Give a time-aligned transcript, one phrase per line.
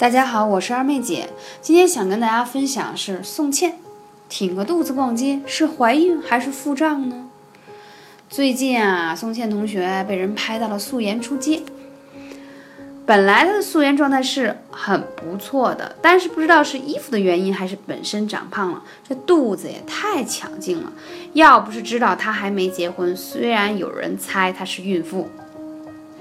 [0.00, 1.28] 大家好，我是二妹姐，
[1.60, 3.74] 今天想跟大家分享是宋茜，
[4.30, 7.28] 挺个肚子逛街是怀孕还是腹胀呢？
[8.30, 11.60] 最近啊，宋茜同学被人拍到了素颜出街，
[13.04, 20.90] 本来她的素颜状态是很不错的，但是不知道是衣服的原因还是本身长胖了，这肚子也太强劲了。
[21.34, 25.28] 要不是知道她还没结婚，虽然有人猜她是孕妇，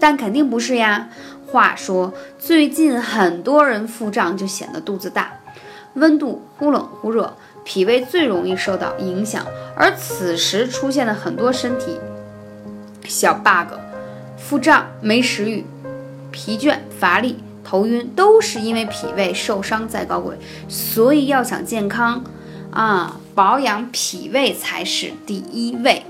[0.00, 1.10] 但肯定不是呀。
[1.46, 5.32] 话说，最近很多人腹胀就显得肚子大，
[5.94, 9.44] 温度忽冷忽热，脾胃最容易受到影响。
[9.74, 11.98] 而此时出现的很多身体
[13.06, 13.74] 小 bug，
[14.38, 15.66] 腹胀、没食欲、
[16.30, 20.36] 疲倦、乏力、头晕，都是因为脾胃受伤在搞鬼。
[20.68, 22.22] 所以要想健康
[22.70, 26.04] 啊，保养脾胃才是第一位。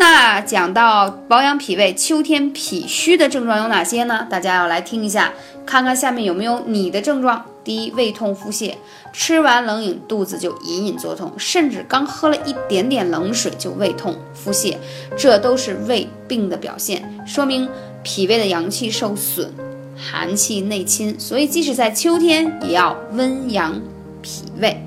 [0.00, 4.26] 那讲到保养脾胃，秋天脾虚的症状有哪些呢？
[4.30, 5.34] 大家要来听一下，
[5.66, 7.44] 看看下面有没有你的症状。
[7.62, 8.72] 第一，胃痛腹泻，
[9.12, 14.78] 吃完冷饮肚子就隐隐作痛，甚至刚喝了一点点冷水就胃痛腹泻，
[15.18, 17.68] 这都是胃病的表现，说明
[18.02, 19.50] 脾胃的阳气受损，
[19.98, 23.78] 寒气内侵，所以即使在秋天也要温养
[24.22, 24.82] 脾胃。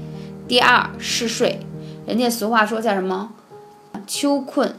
[0.47, 1.59] 第二，嗜睡，
[2.07, 3.29] 人家俗话说叫什么？
[4.07, 4.75] 秋困。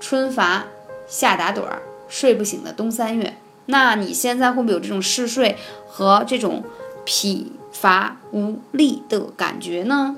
[0.00, 0.66] 春乏
[1.06, 3.34] 夏打盹儿，睡不醒的冬三月。
[3.66, 6.62] 那你现在会不会有这种嗜睡和这种
[7.04, 10.16] 疲乏无力的感觉呢？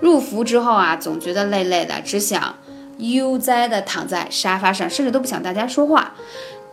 [0.00, 2.56] 入伏之后啊，总觉得累累的，只想
[2.98, 6.14] 悠哉的躺在沙发上，甚至都不想大家说话。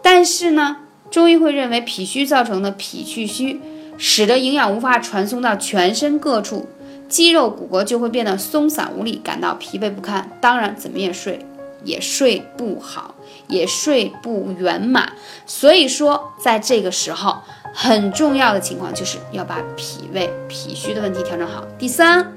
[0.01, 0.77] 但是呢，
[1.11, 3.61] 中医会认为脾虚造成的脾气虚，
[3.97, 6.67] 使得营养无法传送到全身各处，
[7.07, 10.31] 肌肉骨骼就会变得松散无力，感到疲惫不堪。
[10.41, 11.45] 当然，怎么也睡。
[11.85, 13.15] 也睡不好，
[13.47, 15.13] 也睡不圆满，
[15.45, 17.37] 所以说在这个时候，
[17.73, 21.63] 很重要的情况就是要把脾胃脾虚的问题调整好。
[21.77, 22.33] 第三，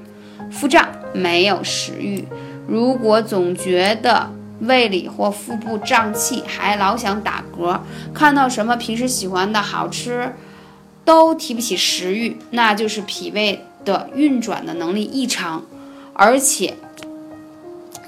[0.51, 2.25] 腹胀没有食欲，
[2.67, 4.29] 如果总觉得
[4.61, 7.79] 胃里或腹部胀气，还老想打嗝，
[8.13, 10.35] 看到什么平时喜欢的好吃，
[11.03, 15.65] 都提不起食欲，那就是脾胃的运转的能力异常，
[16.13, 16.75] 而且。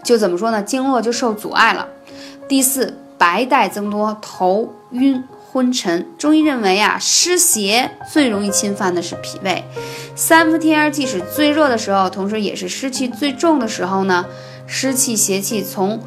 [0.03, 0.61] 就怎么说呢？
[0.61, 1.87] 经络就受阻碍了。
[2.47, 6.07] 第四，白带增多，头晕昏沉。
[6.17, 9.63] 中医认为啊，湿邪最容易侵犯的是脾胃。
[10.15, 14.25] 三伏天既是最热的时候，同时也是湿气最重的时候呢。
[14.67, 15.99] 湿气邪气从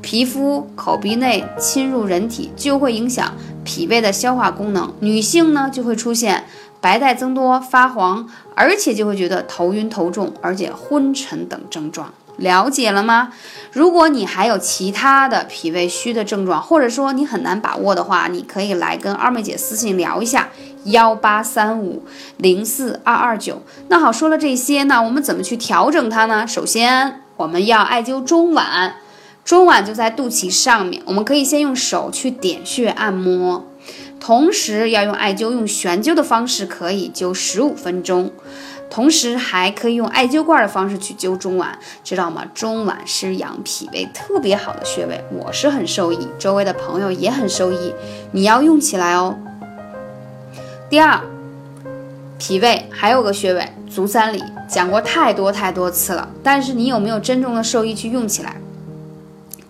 [0.00, 3.34] 皮肤、口鼻内侵入人体，就会影响
[3.64, 4.94] 脾胃的消化功能。
[5.00, 6.44] 女性呢，就会出现
[6.80, 12.12] 白带增多、发黄，而且就会觉得头晕头重，而且昏沉等症状。
[12.38, 13.32] 了解了吗？
[13.72, 20.48] 如果你还有其他的脾胃虚的症状，或者说你很难把握的话，你可以来跟二妹姐私信聊一下，
[20.84, 22.04] 幺八三五
[22.38, 23.62] 零四二二九。
[23.88, 26.46] 那好，说了这些，那我们怎么去调整它呢？
[26.46, 28.92] 首先，我们要艾灸中脘，
[29.44, 33.66] 中脘就在肚脐上面，我们可以先用手去点穴按摩，
[34.18, 38.30] 同时要用艾灸，用悬灸的方式，可以灸十五分钟。
[38.90, 41.66] 同时还可以用艾灸罐的方式去灸中脘，
[42.02, 42.44] 知道吗？
[42.54, 47.94] 中脘是养脾胃特别好的穴位，我是很受益，周围的朋友也很受益，
[48.32, 49.38] 你要用起来哦。
[50.88, 51.20] 第二，
[52.38, 58.56] 脾胃还有个穴位足三里，讲过太多太多次了，但是你有没有真正的受益去用起来？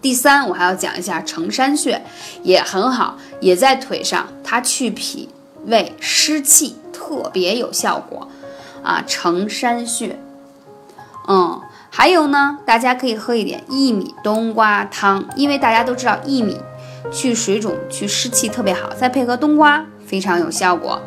[0.01, 2.01] 第三，我还要讲一下承山穴，
[2.45, 5.29] 也很好，也在腿上，它去脾
[5.67, 8.29] 胃湿气特别有效果。
[8.83, 10.19] 啊，承山穴，
[11.27, 16.57] 嗯，还有呢，大家可以喝一点薏米冬瓜汤，因为大家都知道薏米
[17.11, 21.01] 去水肿、去湿气特别好，再配合冬瓜非常有效果。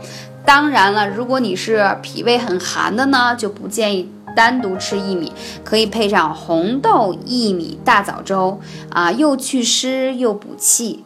[0.46, 5.32] 当然了，如果你是脾胃很寒的呢，就不建议单独吃薏米，
[5.64, 8.60] 可以配上红豆薏米大枣粥
[8.90, 11.06] 啊，又祛湿又补气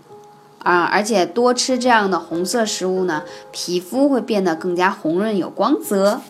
[0.64, 6.22] 啊，而且多吃这样的红色食物呢，皮肤会变得更加红润有光泽。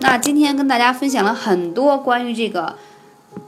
[0.00, 2.76] 那今天跟大家分享了很多关于这个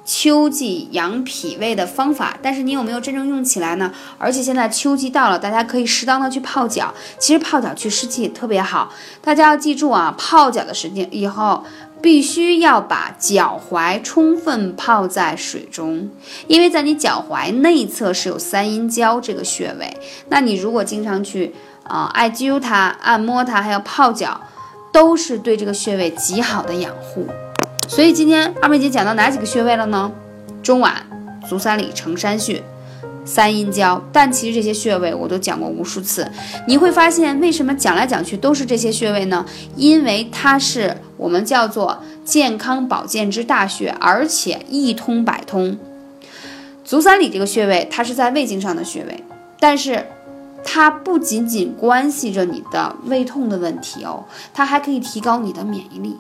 [0.05, 3.93] 秋季养脾胃的方法，但是你有没有真正用起来呢？
[4.17, 8.93] 而且现在秋季到了，大家可以适当的去泡脚，其实泡脚去湿气也特别好。
[9.23, 11.65] 大家要记住啊，泡脚的时间以后
[12.01, 16.11] 必须要把脚踝充分泡在水中，
[16.47, 19.97] 因为在你脚踝内侧是有三阴交这个穴位。
[20.31, 21.55] 那你如果经常去
[21.85, 24.41] 啊艾灸它、按摩它，还要泡脚。
[24.99, 27.25] 都是对这个穴位极好的养护，
[27.87, 30.11] 所以今天二妹姐讲到哪几个穴位了呢？
[30.61, 30.93] 中脘、
[31.49, 32.61] 足三里、承山穴、
[33.25, 36.29] 三阴交，但其实这些穴位我都讲过无数次。
[36.67, 39.47] 你会发现，为什么讲来讲去都是这些穴位呢？
[39.77, 45.79] 因为它是我们叫做健康保健之大穴，而且一通百通。
[46.85, 49.23] 足三里这个穴位，它是在胃经上的穴位，
[49.61, 50.05] 但是
[50.65, 56.17] 它不仅仅关系着你的胃痛的问题哦，它还可以提高你的免疫力。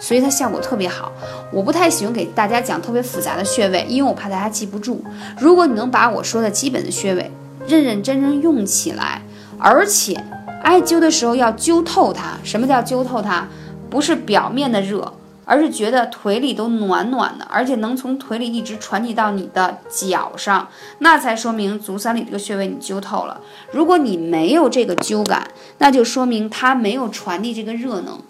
[0.00, 1.10] 所以它效果特别好，
[1.52, 5.02] 我不太喜欢给大家讲特别复杂的穴位，因为我怕大家记不住。
[5.40, 7.30] 如果你能把我说的基本的穴位
[7.66, 9.22] 认认真真用起来，
[9.58, 10.22] 而且
[10.62, 12.38] 艾灸的时候要灸透它。
[12.44, 13.48] 什么叫灸透它？
[13.90, 15.12] 不是表面的热，
[15.48, 20.68] 而是觉得腿里都暖暖的，而且能从腿里一直传递到你的脚上，
[20.98, 23.40] 那才说明足三里这个穴位你灸透了。
[23.72, 25.48] 如果你没有这个灸感，
[25.78, 28.20] 那就说明它没有传递这个热能。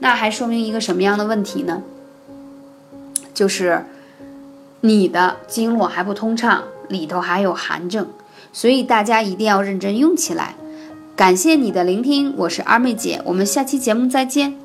[0.00, 1.80] 那还说明一个什么样的问题呢？
[3.32, 3.86] 就是
[4.80, 8.08] 你的经络还不通畅，里头还有寒症，
[8.52, 10.56] 所以大家一定要认真用起来。
[11.14, 14.63] 感谢你的聆听，我是二妹姐，我们下期节目再见。